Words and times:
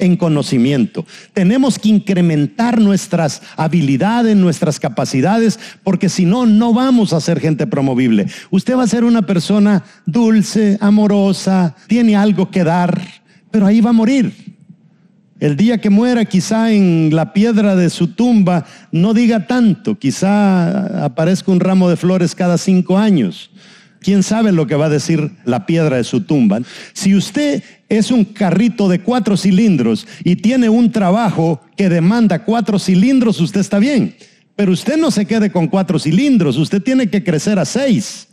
en 0.00 0.16
conocimiento. 0.16 1.06
Tenemos 1.32 1.78
que 1.78 1.88
incrementar 1.88 2.80
nuestras 2.80 3.42
habilidades, 3.56 4.36
nuestras 4.36 4.80
capacidades, 4.80 5.58
porque 5.84 6.08
si 6.08 6.24
no, 6.24 6.46
no 6.46 6.72
vamos 6.74 7.12
a 7.12 7.20
ser 7.20 7.40
gente 7.40 7.66
promovible. 7.66 8.26
Usted 8.50 8.76
va 8.76 8.84
a 8.84 8.88
ser 8.88 9.04
una 9.04 9.22
persona 9.22 9.84
dulce, 10.06 10.78
amorosa, 10.80 11.76
tiene 11.86 12.16
algo 12.16 12.50
que 12.50 12.64
dar, 12.64 13.00
pero 13.50 13.66
ahí 13.66 13.80
va 13.80 13.90
a 13.90 13.94
morir. 13.94 14.50
El 15.40 15.56
día 15.56 15.78
que 15.78 15.88
muera, 15.88 16.26
quizá 16.26 16.70
en 16.70 17.14
la 17.14 17.32
piedra 17.32 17.74
de 17.74 17.88
su 17.88 18.08
tumba, 18.08 18.66
no 18.92 19.14
diga 19.14 19.46
tanto, 19.46 19.98
quizá 19.98 21.04
aparezca 21.04 21.50
un 21.50 21.60
ramo 21.60 21.88
de 21.88 21.96
flores 21.96 22.34
cada 22.34 22.58
cinco 22.58 22.98
años. 22.98 23.50
¿Quién 24.00 24.22
sabe 24.22 24.50
lo 24.52 24.66
que 24.66 24.74
va 24.74 24.86
a 24.86 24.90
decir 24.90 25.30
la 25.44 25.66
piedra 25.66 25.98
de 25.98 26.04
su 26.04 26.22
tumba? 26.22 26.60
Si 26.94 27.14
usted 27.14 27.62
es 27.88 28.10
un 28.10 28.24
carrito 28.24 28.88
de 28.88 29.00
cuatro 29.00 29.36
cilindros 29.36 30.06
y 30.24 30.36
tiene 30.36 30.68
un 30.70 30.90
trabajo 30.90 31.60
que 31.76 31.90
demanda 31.90 32.44
cuatro 32.44 32.78
cilindros, 32.78 33.40
usted 33.40 33.60
está 33.60 33.78
bien. 33.78 34.16
Pero 34.56 34.72
usted 34.72 34.96
no 34.96 35.10
se 35.10 35.26
quede 35.26 35.50
con 35.50 35.68
cuatro 35.68 35.98
cilindros, 35.98 36.56
usted 36.56 36.82
tiene 36.82 37.10
que 37.10 37.22
crecer 37.22 37.58
a 37.58 37.64
seis. 37.64 38.28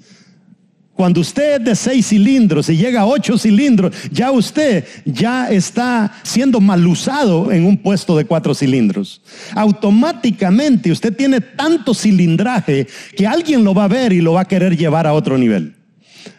Cuando 0.98 1.22
usted 1.22 1.58
es 1.60 1.64
de 1.64 1.76
seis 1.76 2.08
cilindros 2.08 2.70
y 2.70 2.76
llega 2.76 3.02
a 3.02 3.06
ocho 3.06 3.38
cilindros, 3.38 3.96
ya 4.12 4.32
usted 4.32 4.84
ya 5.06 5.48
está 5.48 6.12
siendo 6.24 6.60
mal 6.60 6.86
usado 6.88 7.52
en 7.52 7.66
un 7.66 7.78
puesto 7.78 8.18
de 8.18 8.26
cuatro 8.26 8.56
cilindros. 8.56 9.22
Automáticamente 9.54 10.92
usted 10.92 11.16
tiene 11.16 11.40
tanto 11.40 11.94
cilindraje 11.94 12.88
que 13.16 13.28
alguien 13.28 13.64
lo 13.64 13.76
va 13.76 13.84
a 13.84 13.88
ver 13.88 14.12
y 14.12 14.22
lo 14.22 14.34
va 14.34 14.42
a 14.42 14.48
querer 14.48 14.76
llevar 14.76 15.06
a 15.06 15.14
otro 15.14 15.38
nivel. 15.38 15.76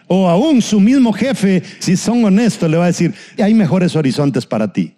O 0.09 0.29
aún 0.29 0.61
su 0.61 0.81
mismo 0.81 1.13
jefe, 1.13 1.63
si 1.79 1.97
son 1.97 2.25
honestos, 2.25 2.69
le 2.69 2.79
va 2.79 2.85
a 2.85 2.89
decir, 2.89 3.15
hay 3.41 3.55
mejores 3.55 3.95
horizontes 3.95 4.45
para 4.45 4.73
ti. 4.73 4.95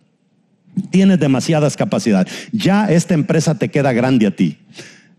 Tienes 0.91 1.21
demasiadas 1.21 1.77
capacidades. 1.77 2.33
Ya 2.51 2.87
esta 2.87 3.13
empresa 3.13 3.59
te 3.59 3.69
queda 3.69 3.93
grande 3.93 4.27
a 4.27 4.31
ti. 4.31 4.57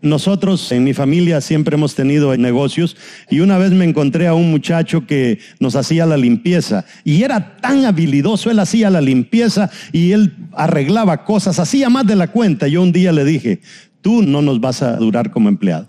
Nosotros 0.02 0.72
en 0.72 0.82
mi 0.82 0.94
familia 0.94 1.40
siempre 1.40 1.76
hemos 1.76 1.94
tenido 1.94 2.36
negocios 2.36 2.96
y 3.30 3.38
una 3.38 3.56
vez 3.56 3.70
me 3.70 3.84
encontré 3.84 4.26
a 4.26 4.34
un 4.34 4.50
muchacho 4.50 5.06
que 5.06 5.38
nos 5.60 5.76
hacía 5.76 6.06
la 6.06 6.16
limpieza 6.16 6.84
y 7.04 7.22
era 7.22 7.56
tan 7.58 7.84
habilidoso, 7.84 8.50
él 8.50 8.58
hacía 8.58 8.90
la 8.90 9.00
limpieza 9.00 9.70
y 9.92 10.10
él 10.10 10.34
arreglaba 10.54 11.24
cosas, 11.24 11.60
hacía 11.60 11.88
más 11.88 12.04
de 12.04 12.16
la 12.16 12.26
cuenta. 12.32 12.66
Yo 12.66 12.82
un 12.82 12.90
día 12.90 13.12
le 13.12 13.24
dije, 13.24 13.60
tú 14.00 14.22
no 14.22 14.42
nos 14.42 14.60
vas 14.60 14.82
a 14.82 14.96
durar 14.96 15.30
como 15.30 15.48
empleado. 15.48 15.88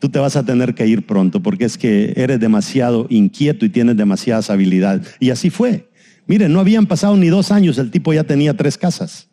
Tú 0.00 0.08
te 0.08 0.18
vas 0.18 0.34
a 0.34 0.44
tener 0.44 0.74
que 0.74 0.88
ir 0.88 1.06
pronto 1.06 1.40
porque 1.40 1.64
es 1.64 1.78
que 1.78 2.12
eres 2.16 2.40
demasiado 2.40 3.06
inquieto 3.08 3.64
y 3.64 3.68
tienes 3.68 3.96
demasiadas 3.96 4.50
habilidades. 4.50 5.14
Y 5.20 5.30
así 5.30 5.48
fue. 5.48 5.88
Miren, 6.26 6.52
no 6.52 6.58
habían 6.58 6.86
pasado 6.86 7.16
ni 7.16 7.28
dos 7.28 7.52
años, 7.52 7.78
el 7.78 7.92
tipo 7.92 8.12
ya 8.12 8.24
tenía 8.24 8.56
tres 8.56 8.76
casas. 8.76 9.28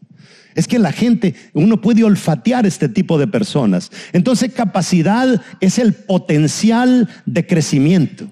Es 0.56 0.68
que 0.68 0.80
la 0.80 0.92
gente, 0.92 1.36
uno 1.54 1.82
puede 1.82 2.04
olfatear 2.04 2.66
este 2.66 2.90
tipo 2.90 3.18
de 3.18 3.28
personas. 3.28 3.92
Entonces 4.12 4.54
capacidad 4.54 5.42
es 5.60 5.80
el 5.80 5.94
potencial 5.94 7.10
de 7.26 7.46
crecimiento. 7.46 8.28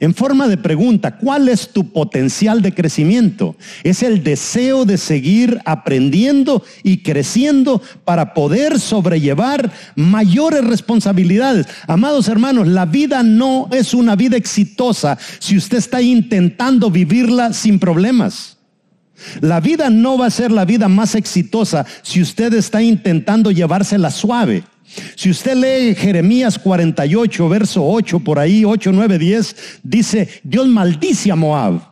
En 0.00 0.14
forma 0.14 0.48
de 0.48 0.56
pregunta, 0.56 1.18
¿cuál 1.18 1.50
es 1.50 1.68
tu 1.68 1.92
potencial 1.92 2.62
de 2.62 2.72
crecimiento? 2.72 3.54
Es 3.84 4.02
el 4.02 4.24
deseo 4.24 4.86
de 4.86 4.96
seguir 4.96 5.60
aprendiendo 5.66 6.64
y 6.82 7.02
creciendo 7.02 7.82
para 8.04 8.32
poder 8.32 8.80
sobrellevar 8.80 9.70
mayores 9.96 10.64
responsabilidades. 10.64 11.66
Amados 11.86 12.28
hermanos, 12.28 12.66
la 12.66 12.86
vida 12.86 13.22
no 13.22 13.68
es 13.72 13.92
una 13.92 14.16
vida 14.16 14.38
exitosa 14.38 15.18
si 15.38 15.58
usted 15.58 15.76
está 15.76 16.00
intentando 16.00 16.90
vivirla 16.90 17.52
sin 17.52 17.78
problemas. 17.78 18.56
La 19.40 19.60
vida 19.60 19.90
no 19.90 20.18
va 20.18 20.26
a 20.26 20.30
ser 20.30 20.50
la 20.50 20.64
vida 20.64 20.88
más 20.88 21.14
exitosa 21.14 21.86
si 22.02 22.20
usted 22.20 22.52
está 22.54 22.82
intentando 22.82 23.50
llevársela 23.50 24.10
suave. 24.10 24.64
Si 25.14 25.30
usted 25.30 25.54
lee 25.54 25.94
Jeremías 25.94 26.58
48, 26.58 27.48
verso 27.48 27.86
8, 27.86 28.20
por 28.20 28.38
ahí, 28.38 28.64
8, 28.64 28.90
9, 28.92 29.18
10, 29.18 29.56
dice, 29.82 30.28
Dios 30.42 30.66
maldice 30.66 31.30
a 31.30 31.36
Moab. 31.36 31.90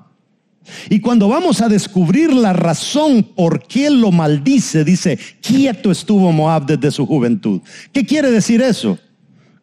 Y 0.91 1.01
cuando 1.01 1.29
vamos 1.29 1.61
a 1.61 1.69
descubrir 1.69 2.33
la 2.33 2.53
razón 2.53 3.23
por 3.23 3.67
qué 3.67 3.89
lo 3.89 4.11
maldice, 4.11 4.85
dice, 4.85 5.19
quieto 5.41 5.91
estuvo 5.91 6.33
Moab 6.33 6.67
desde 6.67 6.91
su 6.91 7.07
juventud. 7.07 7.61
¿Qué 7.93 8.05
quiere 8.05 8.31
decir 8.31 8.61
eso? 8.61 8.99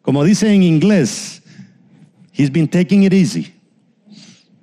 Como 0.02 0.24
dice 0.24 0.52
en 0.52 0.62
inglés, 0.62 1.42
he's 2.32 2.50
been 2.50 2.68
taking 2.68 3.04
it 3.04 3.12
easy. 3.12 3.52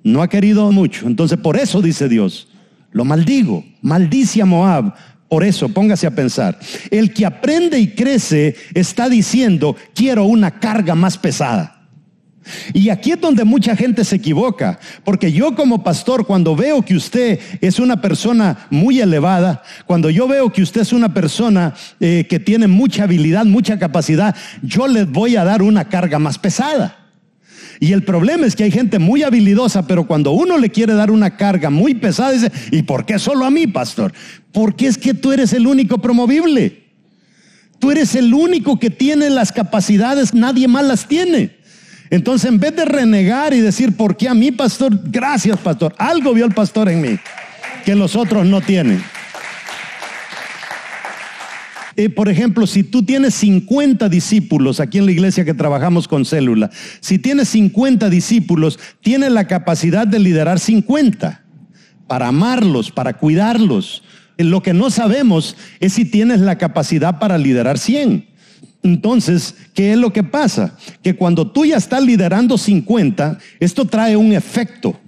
No 0.02 0.20
ha 0.20 0.28
querido 0.28 0.70
mucho. 0.70 1.06
Entonces, 1.06 1.38
por 1.38 1.56
eso 1.56 1.80
dice 1.80 2.08
Dios, 2.08 2.48
lo 2.94 3.04
maldigo, 3.04 3.62
maldice 3.82 4.40
a 4.40 4.46
Moab. 4.46 4.94
Por 5.28 5.42
eso, 5.42 5.68
póngase 5.68 6.06
a 6.06 6.14
pensar, 6.14 6.58
el 6.90 7.12
que 7.12 7.26
aprende 7.26 7.78
y 7.78 7.88
crece 7.88 8.54
está 8.72 9.08
diciendo, 9.08 9.76
quiero 9.94 10.24
una 10.24 10.60
carga 10.60 10.94
más 10.94 11.18
pesada. 11.18 11.88
Y 12.72 12.90
aquí 12.90 13.10
es 13.10 13.20
donde 13.20 13.42
mucha 13.44 13.74
gente 13.74 14.04
se 14.04 14.16
equivoca, 14.16 14.78
porque 15.02 15.32
yo 15.32 15.56
como 15.56 15.82
pastor, 15.82 16.24
cuando 16.24 16.54
veo 16.54 16.82
que 16.82 16.94
usted 16.94 17.40
es 17.60 17.80
una 17.80 18.00
persona 18.00 18.68
muy 18.70 19.00
elevada, 19.00 19.62
cuando 19.86 20.08
yo 20.08 20.28
veo 20.28 20.52
que 20.52 20.62
usted 20.62 20.82
es 20.82 20.92
una 20.92 21.12
persona 21.12 21.74
eh, 21.98 22.26
que 22.28 22.38
tiene 22.38 22.68
mucha 22.68 23.04
habilidad, 23.04 23.44
mucha 23.44 23.78
capacidad, 23.78 24.36
yo 24.62 24.86
les 24.86 25.10
voy 25.10 25.36
a 25.36 25.44
dar 25.44 25.62
una 25.62 25.88
carga 25.88 26.18
más 26.20 26.38
pesada. 26.38 27.03
Y 27.80 27.92
el 27.92 28.02
problema 28.02 28.46
es 28.46 28.56
que 28.56 28.64
hay 28.64 28.70
gente 28.70 28.98
muy 28.98 29.22
habilidosa, 29.22 29.86
pero 29.86 30.06
cuando 30.06 30.32
uno 30.32 30.58
le 30.58 30.70
quiere 30.70 30.94
dar 30.94 31.10
una 31.10 31.36
carga 31.36 31.70
muy 31.70 31.94
pesada, 31.94 32.32
dice, 32.32 32.52
¿y 32.70 32.82
por 32.82 33.04
qué 33.04 33.18
solo 33.18 33.44
a 33.44 33.50
mí, 33.50 33.66
pastor? 33.66 34.12
Porque 34.52 34.86
es 34.86 34.98
que 34.98 35.14
tú 35.14 35.32
eres 35.32 35.52
el 35.52 35.66
único 35.66 35.98
promovible. 35.98 36.84
Tú 37.78 37.90
eres 37.90 38.14
el 38.14 38.32
único 38.32 38.78
que 38.78 38.90
tiene 38.90 39.28
las 39.30 39.52
capacidades, 39.52 40.32
nadie 40.32 40.68
más 40.68 40.84
las 40.84 41.06
tiene. 41.06 41.56
Entonces, 42.10 42.48
en 42.48 42.58
vez 42.58 42.76
de 42.76 42.84
renegar 42.84 43.54
y 43.54 43.60
decir, 43.60 43.96
¿por 43.96 44.16
qué 44.16 44.28
a 44.28 44.34
mí, 44.34 44.52
pastor? 44.52 44.98
Gracias, 45.10 45.58
pastor. 45.58 45.94
Algo 45.98 46.32
vio 46.32 46.44
el 46.44 46.54
pastor 46.54 46.88
en 46.88 47.00
mí 47.00 47.18
que 47.84 47.94
los 47.94 48.16
otros 48.16 48.46
no 48.46 48.60
tienen. 48.60 49.02
Eh, 51.96 52.08
por 52.08 52.28
ejemplo, 52.28 52.66
si 52.66 52.82
tú 52.82 53.04
tienes 53.04 53.34
50 53.34 54.08
discípulos 54.08 54.80
aquí 54.80 54.98
en 54.98 55.06
la 55.06 55.12
iglesia 55.12 55.44
que 55.44 55.54
trabajamos 55.54 56.08
con 56.08 56.24
célula, 56.24 56.70
si 57.00 57.18
tienes 57.18 57.48
50 57.50 58.10
discípulos, 58.10 58.78
tienes 59.00 59.30
la 59.30 59.46
capacidad 59.46 60.06
de 60.06 60.18
liderar 60.18 60.58
50 60.58 61.42
para 62.06 62.28
amarlos, 62.28 62.90
para 62.90 63.14
cuidarlos. 63.14 64.02
Lo 64.36 64.62
que 64.62 64.74
no 64.74 64.90
sabemos 64.90 65.56
es 65.78 65.92
si 65.92 66.04
tienes 66.04 66.40
la 66.40 66.58
capacidad 66.58 67.18
para 67.18 67.38
liderar 67.38 67.78
100. 67.78 68.26
Entonces, 68.82 69.54
¿qué 69.72 69.92
es 69.92 69.98
lo 69.98 70.12
que 70.12 70.24
pasa? 70.24 70.76
Que 71.02 71.16
cuando 71.16 71.50
tú 71.50 71.64
ya 71.64 71.76
estás 71.76 72.02
liderando 72.04 72.58
50, 72.58 73.38
esto 73.60 73.86
trae 73.86 74.16
un 74.16 74.32
efecto. 74.32 75.00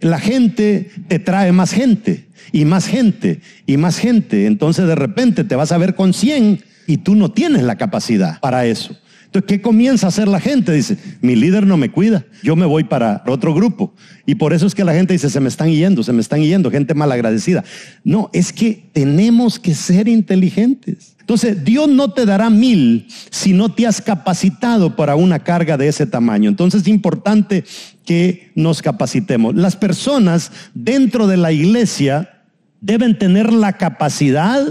La 0.00 0.18
gente 0.18 0.90
te 1.08 1.18
trae 1.18 1.52
más 1.52 1.72
gente 1.72 2.26
y 2.52 2.64
más 2.64 2.86
gente 2.86 3.40
y 3.66 3.76
más 3.76 3.98
gente. 3.98 4.46
Entonces 4.46 4.86
de 4.86 4.94
repente 4.94 5.44
te 5.44 5.56
vas 5.56 5.72
a 5.72 5.78
ver 5.78 5.94
con 5.94 6.12
100 6.12 6.60
y 6.86 6.98
tú 6.98 7.14
no 7.14 7.30
tienes 7.30 7.62
la 7.62 7.76
capacidad 7.76 8.40
para 8.40 8.66
eso. 8.66 8.96
Entonces, 9.26 9.48
¿qué 9.48 9.60
comienza 9.60 10.06
a 10.06 10.08
hacer 10.08 10.28
la 10.28 10.40
gente? 10.40 10.72
Dice, 10.72 10.96
mi 11.20 11.34
líder 11.34 11.66
no 11.66 11.76
me 11.76 11.90
cuida, 11.90 12.24
yo 12.42 12.56
me 12.56 12.64
voy 12.64 12.84
para 12.84 13.22
otro 13.26 13.52
grupo. 13.52 13.92
Y 14.24 14.36
por 14.36 14.52
eso 14.52 14.66
es 14.66 14.74
que 14.74 14.84
la 14.84 14.94
gente 14.94 15.12
dice, 15.12 15.28
se 15.28 15.40
me 15.40 15.48
están 15.48 15.70
yendo, 15.72 16.02
se 16.02 16.12
me 16.12 16.20
están 16.20 16.42
yendo, 16.42 16.70
gente 16.70 16.94
malagradecida. 16.94 17.64
No, 18.04 18.30
es 18.32 18.52
que 18.52 18.88
tenemos 18.92 19.58
que 19.58 19.74
ser 19.74 20.08
inteligentes. 20.08 21.16
Entonces, 21.20 21.64
Dios 21.64 21.88
no 21.88 22.12
te 22.12 22.24
dará 22.24 22.50
mil 22.50 23.08
si 23.30 23.52
no 23.52 23.68
te 23.68 23.86
has 23.86 24.00
capacitado 24.00 24.94
para 24.94 25.16
una 25.16 25.40
carga 25.40 25.76
de 25.76 25.88
ese 25.88 26.06
tamaño. 26.06 26.48
Entonces, 26.48 26.82
es 26.82 26.88
importante 26.88 27.64
que 28.06 28.50
nos 28.54 28.80
capacitemos. 28.80 29.54
Las 29.54 29.76
personas 29.76 30.50
dentro 30.72 31.26
de 31.26 31.36
la 31.36 31.52
iglesia 31.52 32.44
deben 32.80 33.18
tener 33.18 33.52
la 33.52 33.74
capacidad 33.74 34.64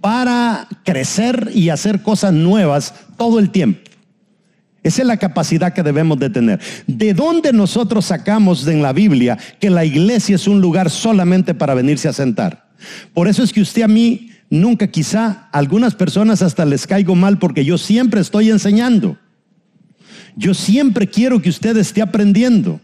para 0.00 0.66
crecer 0.84 1.50
y 1.52 1.68
hacer 1.68 2.02
cosas 2.02 2.32
nuevas 2.32 2.94
todo 3.18 3.38
el 3.38 3.50
tiempo. 3.50 3.80
Esa 4.82 5.02
es 5.02 5.08
la 5.08 5.18
capacidad 5.18 5.74
que 5.74 5.82
debemos 5.82 6.18
de 6.18 6.30
tener. 6.30 6.58
¿De 6.86 7.12
dónde 7.12 7.52
nosotros 7.52 8.06
sacamos 8.06 8.66
en 8.66 8.80
la 8.80 8.94
Biblia 8.94 9.36
que 9.58 9.68
la 9.68 9.84
iglesia 9.84 10.36
es 10.36 10.46
un 10.46 10.62
lugar 10.62 10.88
solamente 10.88 11.52
para 11.52 11.74
venirse 11.74 12.08
a 12.08 12.14
sentar? 12.14 12.70
Por 13.12 13.28
eso 13.28 13.42
es 13.42 13.52
que 13.52 13.60
usted 13.60 13.82
a 13.82 13.88
mí 13.88 14.30
nunca 14.48 14.86
quizá 14.86 15.48
a 15.52 15.58
algunas 15.58 15.94
personas 15.94 16.40
hasta 16.40 16.64
les 16.64 16.86
caigo 16.86 17.14
mal 17.14 17.38
porque 17.38 17.64
yo 17.64 17.76
siempre 17.76 18.22
estoy 18.22 18.48
enseñando. 18.48 19.18
Yo 20.36 20.54
siempre 20.54 21.06
quiero 21.06 21.40
que 21.40 21.50
usted 21.50 21.76
esté 21.76 22.02
aprendiendo. 22.02 22.80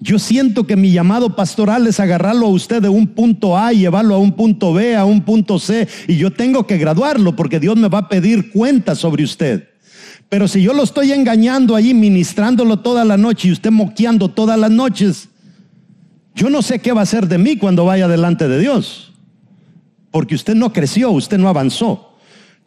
Yo 0.00 0.18
siento 0.18 0.66
que 0.66 0.76
mi 0.76 0.92
llamado 0.92 1.34
pastoral 1.34 1.86
es 1.88 1.98
agarrarlo 1.98 2.46
a 2.46 2.50
usted 2.50 2.80
de 2.80 2.88
un 2.88 3.08
punto 3.08 3.58
A 3.58 3.72
y 3.72 3.80
llevarlo 3.80 4.14
a 4.14 4.18
un 4.18 4.32
punto 4.32 4.72
B, 4.72 4.94
a 4.94 5.04
un 5.04 5.22
punto 5.22 5.58
C, 5.58 5.88
y 6.06 6.16
yo 6.16 6.30
tengo 6.32 6.66
que 6.66 6.78
graduarlo 6.78 7.34
porque 7.34 7.58
Dios 7.58 7.76
me 7.76 7.88
va 7.88 7.98
a 7.98 8.08
pedir 8.08 8.52
cuentas 8.52 8.98
sobre 8.98 9.24
usted. 9.24 9.68
Pero 10.28 10.46
si 10.46 10.62
yo 10.62 10.72
lo 10.72 10.84
estoy 10.84 11.12
engañando 11.12 11.74
ahí, 11.74 11.94
ministrándolo 11.94 12.78
toda 12.78 13.04
la 13.04 13.16
noche 13.16 13.48
y 13.48 13.52
usted 13.52 13.70
moqueando 13.70 14.28
todas 14.28 14.58
las 14.58 14.70
noches, 14.70 15.30
yo 16.34 16.48
no 16.50 16.62
sé 16.62 16.78
qué 16.78 16.92
va 16.92 17.00
a 17.00 17.02
hacer 17.02 17.26
de 17.26 17.38
mí 17.38 17.56
cuando 17.56 17.84
vaya 17.84 18.06
delante 18.06 18.46
de 18.46 18.60
Dios. 18.60 19.12
Porque 20.12 20.36
usted 20.36 20.54
no 20.54 20.72
creció, 20.72 21.10
usted 21.10 21.38
no 21.38 21.48
avanzó. 21.48 22.07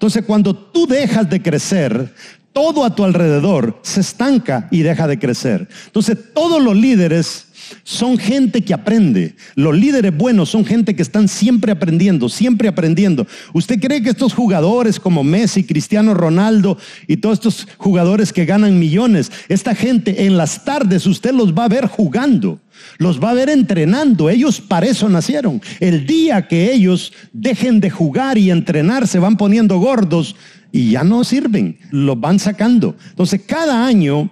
Entonces 0.02 0.24
cuando 0.26 0.56
tú 0.56 0.88
dejas 0.88 1.30
de 1.30 1.44
crecer, 1.44 2.12
todo 2.54 2.84
a 2.84 2.96
tu 2.96 3.04
alrededor 3.04 3.78
se 3.84 4.02
estanca 4.02 4.68
y 4.72 4.82
deja 4.82 5.08
de 5.08 5.20
crecer. 5.20 5.70
Entonces 5.86 6.18
todos 6.34 6.60
los 6.60 6.76
líderes 6.76 7.46
son 7.84 8.18
gente 8.18 8.64
que 8.64 8.74
aprende. 8.74 9.36
Los 9.54 9.78
líderes 9.78 10.18
buenos 10.18 10.50
son 10.50 10.66
gente 10.66 10.96
que 10.96 11.04
están 11.04 11.28
siempre 11.28 11.72
aprendiendo, 11.72 12.30
siempre 12.30 12.68
aprendiendo. 12.68 13.28
¿Usted 13.54 13.80
cree 13.80 14.02
que 14.02 14.10
estos 14.10 14.34
jugadores 14.34 15.00
como 15.00 15.24
Messi, 15.24 15.66
Cristiano 15.66 16.16
Ronaldo 16.16 16.80
y 17.06 17.18
todos 17.18 17.36
estos 17.38 17.68
jugadores 17.78 18.34
que 18.34 18.46
ganan 18.46 18.80
millones, 18.80 19.32
esta 19.50 19.76
gente 19.76 20.26
en 20.26 20.36
las 20.36 20.66
tardes 20.66 21.06
usted 21.06 21.32
los 21.32 21.54
va 21.54 21.66
a 21.66 21.70
ver 21.70 21.86
jugando? 21.86 22.60
Los 22.98 23.22
va 23.22 23.32
a 23.32 23.36
ver 23.36 23.50
entrenando. 23.50 24.30
Ellos 24.30 24.62
para 24.62 24.88
eso 24.88 25.10
nacieron. 25.10 25.62
El 25.80 26.06
día 26.06 26.48
que 26.48 26.72
ellos 26.72 27.14
dejen 27.34 27.80
de 27.80 27.90
jugar 27.90 28.38
y 28.38 28.52
entrenar, 28.52 29.08
se 29.08 29.20
van 29.20 29.38
poniendo 29.38 29.80
gordos 29.80 30.36
y 30.72 30.92
ya 30.92 31.04
no 31.04 31.24
sirven, 31.24 31.78
los 31.92 32.20
van 32.20 32.40
sacando. 32.40 32.96
Entonces, 33.10 33.42
cada 33.46 33.86
año 33.86 34.32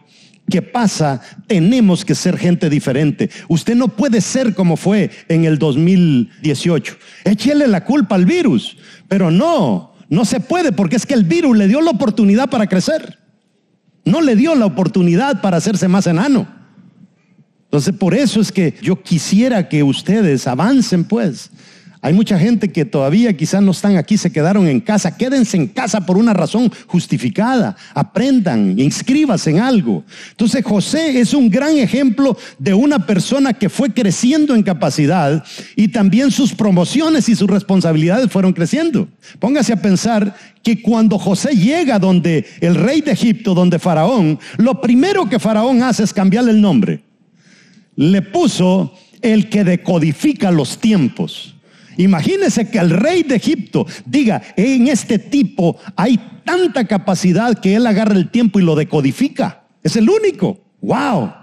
que 0.50 0.62
pasa, 0.62 1.22
tenemos 1.48 2.04
que 2.04 2.16
ser 2.16 2.38
gente 2.38 2.69
diferente. 2.69 3.30
Usted 3.48 3.75
no 3.75 3.88
puede 3.90 4.22
ser 4.22 4.56
como 4.56 4.78
fue 4.78 5.12
en 5.28 5.46
el 5.46 5.60
2018. 5.60 6.98
Échele 7.24 7.68
la 7.68 7.86
culpa 7.86 8.16
al 8.16 8.25
virus, 8.25 8.78
pero 9.07 9.30
no, 9.31 9.94
no 10.10 10.25
se 10.25 10.40
puede 10.40 10.72
porque 10.72 10.96
es 10.96 11.06
que 11.06 11.13
el 11.13 11.24
virus 11.24 11.56
le 11.56 11.68
dio 11.68 11.81
la 11.81 11.92
oportunidad 11.92 12.50
para 12.50 12.68
crecer. 12.68 13.19
No 14.06 14.22
le 14.22 14.36
dio 14.36 14.56
la 14.56 14.66
oportunidad 14.66 15.42
para 15.42 15.57
hacerse 15.57 15.88
más 15.88 16.07
enano. 16.07 16.59
Entonces, 17.69 17.94
por 17.94 18.16
eso 18.16 18.42
es 18.42 18.51
que 18.51 18.74
yo 18.81 19.00
quisiera 19.00 19.69
que 19.69 19.83
ustedes 19.83 20.48
avancen, 20.48 21.04
pues. 21.04 21.51
Hay 22.01 22.13
mucha 22.13 22.39
gente 22.39 22.71
que 22.71 22.86
todavía 22.86 23.36
quizás 23.36 23.62
no 23.62 23.71
están 23.71 23.98
aquí, 23.98 24.18
se 24.18 24.31
quedaron 24.31 24.68
en 24.68 24.80
casa. 24.80 25.18
Quédense 25.18 25.57
en 25.57 25.68
casa 25.68 26.06
por 26.06 26.18
una 26.18 26.33
razón 26.33 26.71
justificada. 26.88 27.75
Aprendan, 27.94 28.80
inscríbase 28.80 29.51
en 29.51 29.60
algo. 29.60 30.06
Entonces 30.31 30.63
José 30.63 31.19
es 31.19 31.33
un 31.33 31.50
gran 31.50 31.77
ejemplo 31.77 32.38
de 32.57 32.74
una 32.74 33.06
persona 33.06 33.51
que 33.51 33.68
fue 33.68 33.89
creciendo 33.89 34.56
en 34.56 34.63
capacidad 34.63 35.44
y 35.75 35.89
también 35.89 36.31
sus 36.31 36.54
promociones 36.54 37.27
y 37.27 37.36
sus 37.36 37.50
responsabilidades 37.50 38.31
fueron 38.31 38.54
creciendo. 38.54 39.10
Póngase 39.38 39.74
a 39.74 39.81
pensar 39.81 40.33
que 40.63 40.81
cuando 40.81 41.19
José 41.19 41.50
llega 41.54 42.00
donde 42.00 42.45
el 42.62 42.75
rey 42.75 43.01
de 43.01 43.12
Egipto, 43.12 43.54
donde 43.54 43.77
Faraón, 43.77 44.39
lo 44.57 44.80
primero 44.80 45.27
que 45.27 45.38
Faraón 45.38 45.83
hace 45.83 46.04
es 46.04 46.13
cambiarle 46.13 46.51
el 46.51 46.62
nombre. 46.62 47.09
Le 48.00 48.22
puso 48.22 48.94
el 49.22 49.50
que 49.50 49.66
decodifica 49.66 50.51
los 50.51 50.78
tiempos. 50.78 51.56
Imagínese 51.98 52.69
que 52.69 52.78
el 52.78 52.92
rey 52.92 53.24
de 53.24 53.36
Egipto 53.36 53.86
diga, 54.06 54.42
en 54.56 54.88
este 54.88 55.19
tipo 55.19 55.75
hay 55.98 56.18
tanta 56.46 56.86
capacidad 56.86 57.60
que 57.60 57.75
él 57.75 57.86
agarra 57.86 58.16
el 58.16 58.30
tiempo 58.30 58.57
y 58.57 58.63
lo 58.63 58.78
decodifica. 58.78 59.66
Es 59.84 59.98
el 59.98 60.10
único. 60.10 60.62
¡Wow! 60.80 61.34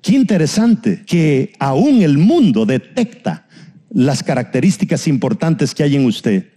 Qué 0.00 0.14
interesante 0.14 1.02
que 1.04 1.54
aún 1.58 2.00
el 2.02 2.18
mundo 2.18 2.64
detecta 2.64 3.48
las 3.90 4.22
características 4.22 5.08
importantes 5.08 5.74
que 5.74 5.82
hay 5.82 5.96
en 5.96 6.06
usted. 6.06 6.52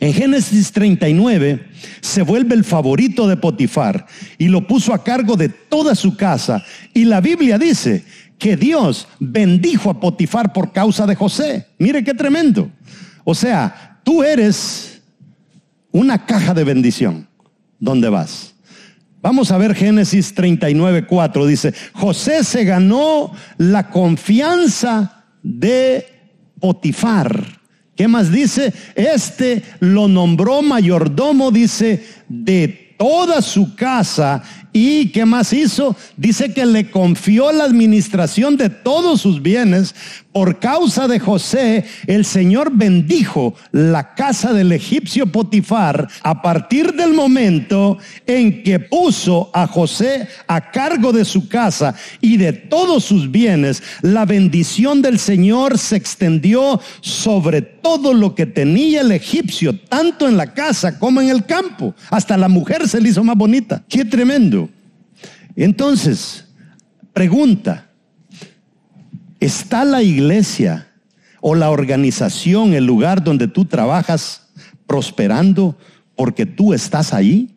En 0.00 0.14
Génesis 0.14 0.72
39 0.72 1.66
se 2.00 2.22
vuelve 2.22 2.54
el 2.54 2.64
favorito 2.64 3.28
de 3.28 3.36
Potifar 3.36 4.06
y 4.38 4.48
lo 4.48 4.66
puso 4.66 4.94
a 4.94 5.04
cargo 5.04 5.36
de 5.36 5.50
toda 5.50 5.94
su 5.94 6.16
casa. 6.16 6.64
Y 6.94 7.04
la 7.04 7.20
Biblia 7.20 7.58
dice 7.58 8.04
que 8.38 8.56
Dios 8.56 9.08
bendijo 9.18 9.90
a 9.90 10.00
Potifar 10.00 10.52
por 10.52 10.72
causa 10.72 11.06
de 11.06 11.16
José. 11.16 11.66
Mire 11.78 12.04
qué 12.04 12.14
tremendo. 12.14 12.70
O 13.24 13.34
sea, 13.34 14.00
tú 14.04 14.22
eres 14.22 15.02
una 15.90 16.24
caja 16.24 16.54
de 16.54 16.64
bendición. 16.64 17.28
¿Dónde 17.78 18.08
vas? 18.08 18.54
Vamos 19.20 19.50
a 19.50 19.58
ver 19.58 19.74
Génesis 19.74 20.34
39, 20.34 21.06
4. 21.06 21.46
Dice, 21.46 21.74
José 21.92 22.44
se 22.44 22.64
ganó 22.64 23.32
la 23.56 23.90
confianza 23.90 25.24
de 25.42 26.06
Potifar. 26.60 27.58
¿Qué 27.96 28.06
más 28.06 28.30
dice? 28.30 28.72
Este 28.94 29.64
lo 29.80 30.06
nombró 30.06 30.62
mayordomo, 30.62 31.50
dice, 31.50 32.06
de 32.28 32.94
toda 32.96 33.42
su 33.42 33.74
casa 33.74 34.42
¿Y 34.72 35.08
qué 35.08 35.24
más 35.24 35.52
hizo? 35.52 35.96
Dice 36.16 36.52
que 36.52 36.66
le 36.66 36.90
confió 36.90 37.50
la 37.52 37.64
administración 37.64 38.56
de 38.56 38.68
todos 38.68 39.20
sus 39.20 39.42
bienes. 39.42 39.94
Por 40.32 40.60
causa 40.60 41.08
de 41.08 41.18
José, 41.18 41.84
el 42.06 42.24
Señor 42.24 42.70
bendijo 42.72 43.54
la 43.72 44.14
casa 44.14 44.52
del 44.52 44.72
egipcio 44.72 45.26
Potifar 45.26 46.06
a 46.22 46.42
partir 46.42 46.94
del 46.94 47.14
momento 47.14 47.98
en 48.26 48.62
que 48.62 48.78
puso 48.78 49.50
a 49.52 49.66
José 49.66 50.28
a 50.46 50.70
cargo 50.70 51.12
de 51.12 51.24
su 51.24 51.48
casa 51.48 51.94
y 52.20 52.36
de 52.36 52.52
todos 52.52 53.04
sus 53.04 53.30
bienes. 53.30 53.82
La 54.02 54.26
bendición 54.26 55.02
del 55.02 55.18
Señor 55.18 55.78
se 55.78 55.96
extendió 55.96 56.80
sobre 57.00 57.62
todo 57.62 58.12
lo 58.14 58.34
que 58.34 58.46
tenía 58.46 59.00
el 59.00 59.12
egipcio, 59.12 59.76
tanto 59.76 60.28
en 60.28 60.36
la 60.36 60.52
casa 60.52 60.98
como 60.98 61.20
en 61.20 61.30
el 61.30 61.46
campo. 61.46 61.94
Hasta 62.10 62.36
la 62.36 62.48
mujer 62.48 62.88
se 62.88 63.00
le 63.00 63.08
hizo 63.08 63.24
más 63.24 63.36
bonita. 63.36 63.82
Qué 63.88 64.04
tremendo. 64.04 64.67
Entonces, 65.64 66.44
pregunta, 67.12 67.90
¿está 69.40 69.84
la 69.84 70.04
iglesia 70.04 70.86
o 71.40 71.56
la 71.56 71.70
organización, 71.70 72.74
el 72.74 72.86
lugar 72.86 73.24
donde 73.24 73.48
tú 73.48 73.64
trabajas, 73.64 74.50
prosperando 74.86 75.76
porque 76.14 76.46
tú 76.46 76.72
estás 76.74 77.12
ahí? 77.12 77.56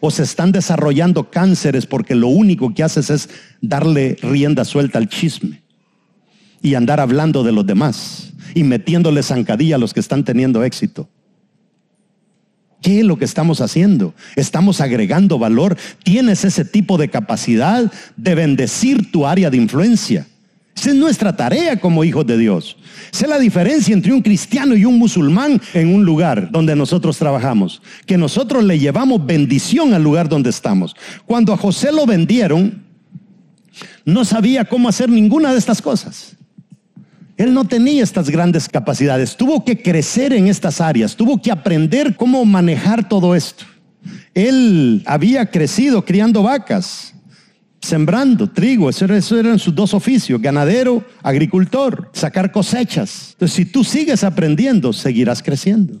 ¿O 0.00 0.12
se 0.12 0.22
están 0.22 0.52
desarrollando 0.52 1.30
cánceres 1.30 1.84
porque 1.84 2.14
lo 2.14 2.28
único 2.28 2.72
que 2.72 2.84
haces 2.84 3.10
es 3.10 3.28
darle 3.60 4.16
rienda 4.22 4.64
suelta 4.64 4.98
al 4.98 5.08
chisme 5.08 5.64
y 6.60 6.76
andar 6.76 7.00
hablando 7.00 7.42
de 7.42 7.50
los 7.50 7.66
demás 7.66 8.34
y 8.54 8.62
metiéndole 8.62 9.24
zancadilla 9.24 9.74
a 9.74 9.78
los 9.80 9.92
que 9.92 9.98
están 9.98 10.22
teniendo 10.22 10.62
éxito? 10.62 11.08
¿Qué 12.82 12.98
es 12.98 13.04
lo 13.04 13.16
que 13.16 13.24
estamos 13.24 13.60
haciendo? 13.60 14.12
¿Estamos 14.34 14.80
agregando 14.80 15.38
valor? 15.38 15.76
¿Tienes 16.02 16.44
ese 16.44 16.64
tipo 16.64 16.98
de 16.98 17.08
capacidad 17.08 17.90
de 18.16 18.34
bendecir 18.34 19.12
tu 19.12 19.24
área 19.24 19.50
de 19.50 19.56
influencia? 19.56 20.26
Esa 20.76 20.90
es 20.90 20.96
nuestra 20.96 21.36
tarea 21.36 21.78
como 21.78 22.02
hijos 22.02 22.26
de 22.26 22.36
Dios. 22.36 22.76
Sé 23.12 23.28
la 23.28 23.38
diferencia 23.38 23.94
entre 23.94 24.12
un 24.12 24.20
cristiano 24.20 24.74
y 24.74 24.84
un 24.84 24.98
musulmán 24.98 25.60
en 25.74 25.94
un 25.94 26.04
lugar 26.04 26.50
donde 26.50 26.74
nosotros 26.74 27.18
trabajamos. 27.18 27.82
Que 28.04 28.18
nosotros 28.18 28.64
le 28.64 28.78
llevamos 28.80 29.24
bendición 29.24 29.94
al 29.94 30.02
lugar 30.02 30.28
donde 30.28 30.50
estamos. 30.50 30.96
Cuando 31.24 31.52
a 31.52 31.56
José 31.56 31.92
lo 31.92 32.04
vendieron, 32.04 32.82
no 34.04 34.24
sabía 34.24 34.64
cómo 34.64 34.88
hacer 34.88 35.08
ninguna 35.08 35.52
de 35.52 35.58
estas 35.58 35.80
cosas. 35.80 36.31
Él 37.36 37.54
no 37.54 37.64
tenía 37.64 38.02
estas 38.02 38.28
grandes 38.28 38.68
capacidades, 38.68 39.36
tuvo 39.36 39.64
que 39.64 39.80
crecer 39.80 40.32
en 40.32 40.48
estas 40.48 40.80
áreas, 40.80 41.16
tuvo 41.16 41.40
que 41.40 41.50
aprender 41.50 42.16
cómo 42.16 42.44
manejar 42.44 43.08
todo 43.08 43.34
esto. 43.34 43.64
Él 44.34 45.02
había 45.06 45.46
crecido 45.46 46.04
criando 46.04 46.42
vacas, 46.42 47.14
sembrando 47.80 48.48
trigo, 48.48 48.90
eso, 48.90 49.06
eran 49.38 49.58
sus 49.58 49.74
dos 49.74 49.94
oficios, 49.94 50.40
ganadero, 50.40 51.04
agricultor, 51.22 52.10
sacar 52.12 52.52
cosechas. 52.52 53.30
Entonces, 53.32 53.56
si 53.56 53.64
tú 53.64 53.82
sigues 53.82 54.24
aprendiendo, 54.24 54.92
seguirás 54.92 55.42
creciendo. 55.42 56.00